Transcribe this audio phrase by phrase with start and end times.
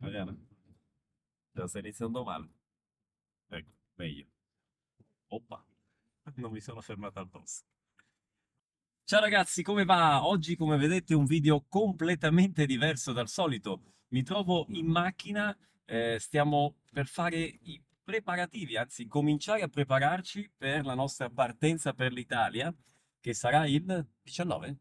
[0.00, 0.34] Mariana,
[1.52, 2.48] già stai iniziando male.
[3.48, 4.26] Ecco, meglio.
[5.28, 5.62] Oppa,
[6.36, 7.66] non mi sono fermato al posto.
[9.04, 10.24] Ciao ragazzi, come va?
[10.24, 13.82] Oggi, come vedete, un video completamente diverso dal solito.
[14.08, 20.84] Mi trovo in macchina, eh, stiamo per fare i preparativi, anzi cominciare a prepararci per
[20.86, 22.74] la nostra partenza per l'Italia,
[23.20, 24.78] che sarà il 19?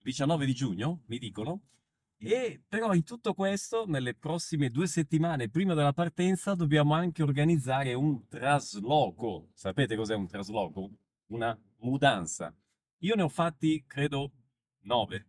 [0.00, 1.62] 19 di giugno, mi dicono.
[2.22, 7.94] E però in tutto questo, nelle prossime due settimane prima della partenza, dobbiamo anche organizzare
[7.94, 9.48] un trasloco.
[9.54, 10.90] Sapete cos'è un trasloco?
[11.28, 12.54] Una mudanza.
[12.98, 14.32] Io ne ho fatti, credo,
[14.82, 15.28] nove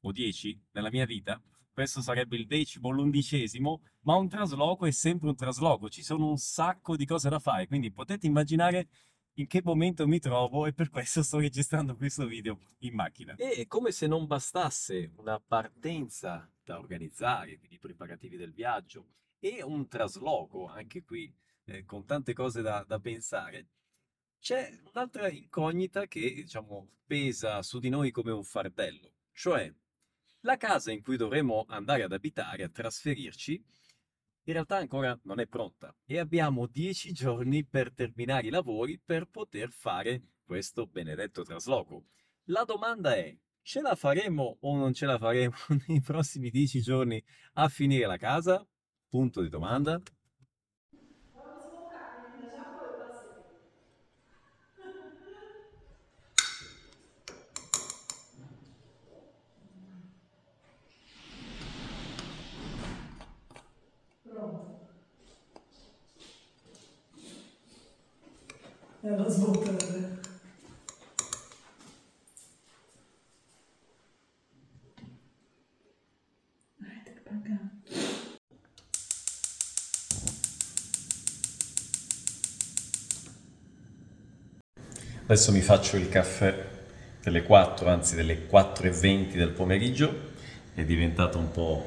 [0.00, 1.38] o dieci nella mia vita.
[1.70, 5.90] Questo sarebbe il decimo, l'undicesimo, ma un trasloco è sempre un trasloco.
[5.90, 8.88] Ci sono un sacco di cose da fare, quindi potete immaginare
[9.34, 13.34] in che momento mi trovo e per questo sto registrando questo video in macchina.
[13.36, 19.06] E come se non bastasse una partenza da organizzare, quindi i preparativi del viaggio
[19.38, 23.68] e un trasloco anche qui eh, con tante cose da, da pensare,
[24.38, 29.72] c'è un'altra incognita che diciamo pesa su di noi come un fardello, cioè
[30.40, 33.62] la casa in cui dovremo andare ad abitare, a trasferirci,
[34.44, 39.26] in realtà ancora non è pronta e abbiamo dieci giorni per terminare i lavori per
[39.26, 42.06] poter fare questo benedetto trasloco.
[42.46, 45.54] La domanda è, ce la faremo o non ce la faremo
[45.86, 47.22] nei prossimi dieci giorni
[47.54, 48.66] a finire la casa?
[49.08, 50.00] Punto di domanda.
[69.02, 69.08] Que
[77.24, 77.58] pagar.
[85.24, 86.54] Adesso mi faccio il caffè
[87.24, 90.30] delle 4, anzi delle 4.20 del pomeriggio,
[90.74, 91.84] è diventato un po'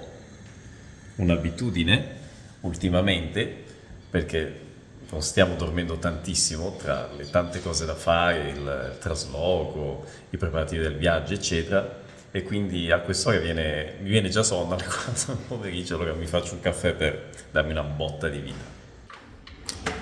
[1.16, 2.24] un'abitudine
[2.62, 3.64] ultimamente
[4.09, 4.66] perché
[5.12, 10.98] non stiamo dormendo tantissimo tra le tante cose da fare, il trasloco, i preparativi del
[10.98, 12.04] viaggio, eccetera.
[12.32, 16.26] E quindi a quest'ora viene, mi viene già sonno alle 4 del pomeriggio, allora mi
[16.26, 18.74] faccio un caffè per darmi una botta di vita.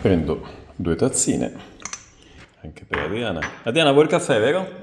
[0.02, 1.54] Prendo due tazzine,
[2.62, 3.40] anche per Adriana.
[3.64, 4.82] Adriana, vuoi il caffè, vero?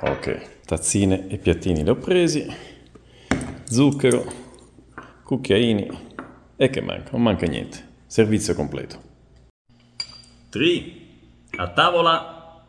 [0.00, 2.46] Ok, tazzine e piattini li ho presi,
[3.64, 4.24] zucchero,
[5.24, 6.14] cucchiaini
[6.56, 7.10] e che manca?
[7.12, 7.85] Non manca niente.
[8.06, 9.02] Servizio completo.
[10.48, 11.18] Tri,
[11.56, 12.62] a tavola.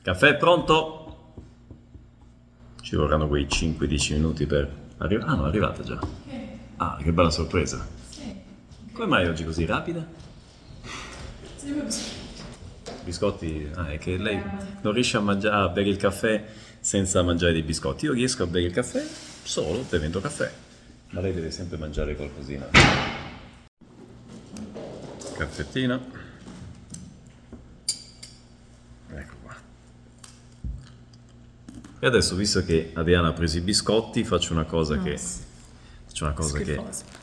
[0.00, 1.34] Caffè pronto?
[2.80, 5.30] Ci vorranno quei 5-10 minuti per arrivare.
[5.30, 5.98] Ah no, è arrivata già.
[6.76, 7.84] Ah, che bella sorpresa.
[8.92, 10.06] Come mai oggi così rapida?
[13.04, 13.70] Biscotti?
[13.74, 14.40] Ah, è che lei
[14.82, 16.44] non riesce a, mangiare, a bere il caffè
[16.78, 18.04] senza mangiare dei biscotti.
[18.04, 19.04] Io riesco a bere il caffè
[19.42, 20.52] solo bevendo caffè,
[21.10, 23.21] ma lei deve sempre mangiare qualcosina
[25.42, 26.00] caffettino
[29.10, 29.56] ecco qua.
[31.98, 35.02] E adesso visto che Adriana ha preso i biscotti faccio una cosa no.
[35.02, 37.04] che faccio una cosa Schifoso.
[37.04, 37.20] che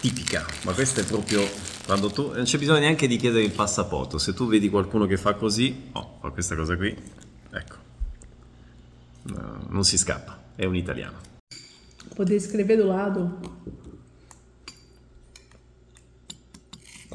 [0.00, 0.44] tipica.
[0.64, 1.42] Ma questa è proprio
[1.84, 4.18] quando tu non c'è bisogno neanche di chiedere il passaporto.
[4.18, 6.96] Se tu vedi qualcuno che fa così oh, fa questa cosa qui
[7.50, 7.84] ecco.
[9.22, 11.18] No, non si scappa è un italiano.
[12.14, 13.38] Poder escrever do lado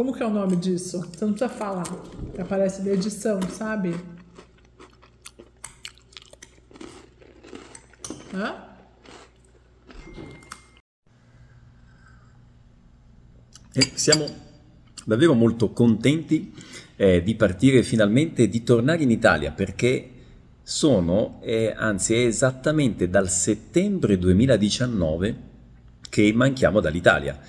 [0.02, 1.00] Como que é o nome disso?
[1.14, 1.84] Você não precisa falar.
[2.36, 3.96] Aparece na edição, sabe?
[8.34, 8.56] Hã?
[13.76, 14.26] E siamo
[15.06, 16.52] davvero molto contenti
[16.96, 20.10] eh, di partire finalmente e di tornare in Italia perché
[20.64, 25.36] sono, eh, anzi è esattamente dal settembre 2019
[26.10, 27.40] che manchiamo dall'Italia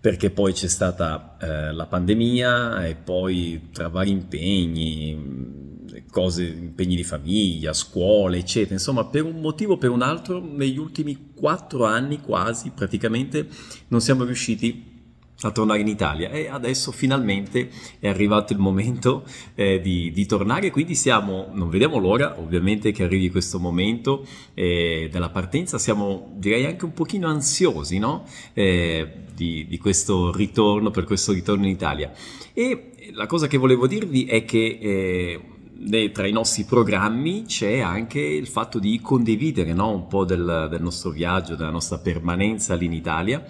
[0.00, 7.04] perché poi c'è stata eh, la pandemia e poi tra vari impegni, cose, impegni di
[7.04, 12.20] famiglia, scuole, eccetera, insomma per un motivo o per un altro negli ultimi quattro anni
[12.20, 13.48] quasi praticamente
[13.88, 14.97] non siamo riusciti
[15.42, 17.70] a tornare in Italia e adesso finalmente
[18.00, 19.24] è arrivato il momento
[19.54, 25.08] eh, di, di, tornare quindi siamo non vediamo l'ora ovviamente che arrivi questo momento eh,
[25.12, 28.24] della partenza siamo direi anche un pochino ansiosi no?
[28.52, 32.10] eh, di, di, questo ritorno per questo ritorno in Italia
[32.52, 38.18] e la cosa che volevo dirvi è che eh, tra i nostri programmi c'è anche
[38.18, 39.92] il fatto di condividere no?
[39.92, 43.46] un po' del, del, nostro viaggio, della nostra permanenza lì in Italia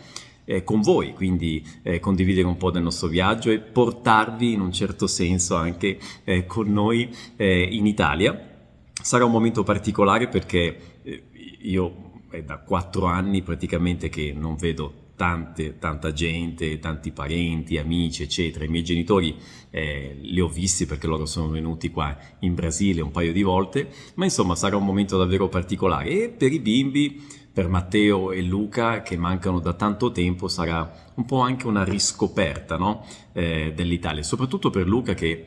[0.48, 4.72] eh, con voi, quindi eh, condividere un po' del nostro viaggio e portarvi in un
[4.72, 8.56] certo senso anche eh, con noi eh, in Italia.
[9.00, 11.22] Sarà un momento particolare perché eh,
[11.60, 18.22] io è da quattro anni praticamente che non vedo tante, tanta gente, tanti parenti, amici,
[18.22, 18.64] eccetera.
[18.64, 19.36] I miei genitori
[19.68, 23.88] eh, li ho visti perché loro sono venuti qua in Brasile un paio di volte,
[24.14, 27.20] ma insomma sarà un momento davvero particolare e per i bimbi,
[27.58, 32.76] per Matteo e Luca che mancano da tanto tempo, sarà un po' anche una riscoperta
[32.76, 33.04] no?
[33.32, 35.44] eh, dell'Italia, soprattutto per Luca che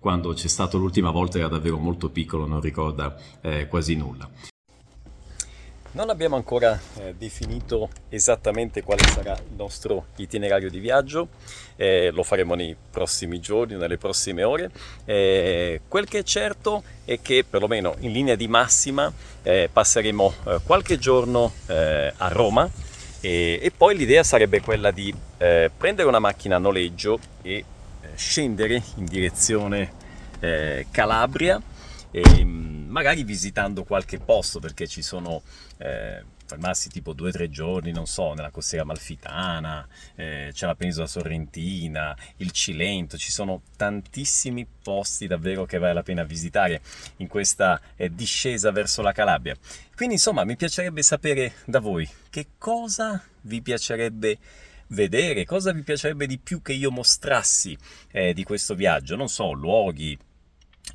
[0.00, 4.28] quando c'è stato l'ultima volta era davvero molto piccolo, non ricorda eh, quasi nulla.
[5.94, 11.28] Non abbiamo ancora eh, definito esattamente quale sarà il nostro itinerario di viaggio,
[11.76, 14.70] eh, lo faremo nei prossimi giorni, nelle prossime ore.
[15.04, 19.12] Eh, quel che è certo è che perlomeno in linea di massima
[19.42, 22.66] eh, passeremo eh, qualche giorno eh, a Roma
[23.20, 27.64] e, e, poi l'idea sarebbe quella di prendere una macchina a noleggio e
[28.14, 30.00] scendere in direzione
[30.90, 31.60] Calabria.
[32.12, 35.42] E, magari visitando qualche posto perché ci sono
[35.78, 36.22] eh,
[36.52, 41.06] fermarsi tipo due o tre giorni, non so, nella costiera malfitana, eh, c'è la penisola
[41.06, 46.82] sorrentina, il Cilento, ci sono tantissimi posti davvero che vale la pena visitare
[47.16, 49.56] in questa eh, discesa verso la Calabria.
[49.96, 54.38] Quindi insomma mi piacerebbe sapere da voi che cosa vi piacerebbe
[54.88, 57.76] vedere, cosa vi piacerebbe di più che io mostrassi
[58.10, 60.18] eh, di questo viaggio, non so, luoghi,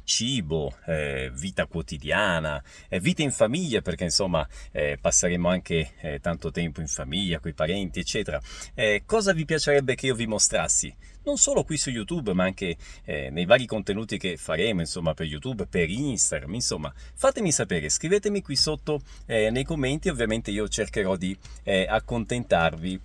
[0.07, 6.50] cibo, eh, vita quotidiana, eh, vita in famiglia, perché insomma eh, passeremo anche eh, tanto
[6.50, 8.42] tempo in famiglia, con i parenti, eccetera.
[8.74, 10.95] Eh, cosa vi piacerebbe che io vi mostrassi?
[11.25, 15.25] Non solo qui su YouTube, ma anche eh, nei vari contenuti che faremo, insomma, per
[15.25, 21.38] YouTube, per Instagram, insomma, fatemi sapere, scrivetemi qui sotto nei commenti, ovviamente io cercherò di
[21.65, 23.00] accontentarvi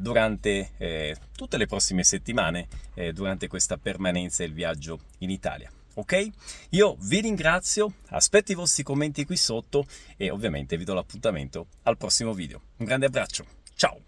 [0.00, 2.68] durante tutte le prossime settimane,
[3.12, 6.28] durante questa permanenza e il viaggio in Italia ok?
[6.70, 9.86] Io vi ringrazio, aspetto i vostri commenti qui sotto
[10.16, 12.60] e ovviamente vi do l'appuntamento al prossimo video.
[12.76, 14.07] Un grande abbraccio, ciao!